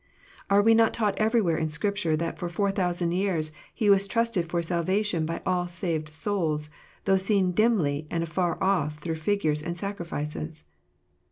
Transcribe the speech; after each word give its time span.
Are 0.49 0.63
we 0.63 0.73
not 0.73 0.95
taught 0.95 1.15
everywhere 1.19 1.59
in 1.59 1.69
Scripture 1.69 2.17
that 2.17 2.39
for 2.39 2.49
4000 2.49 3.11
years 3.11 3.51
He 3.71 3.87
was 3.87 4.07
trusted 4.07 4.49
for 4.49 4.63
salvation 4.63 5.27
by 5.27 5.43
all 5.45 5.67
saved 5.67 6.11
souls, 6.11 6.71
though 7.05 7.17
seen 7.17 7.51
dimly 7.51 8.07
and 8.09 8.23
afar 8.23 8.57
off 8.63 8.97
through 8.97 9.17
figures 9.17 9.61
and 9.61 9.77
sacrifices 9.77 10.63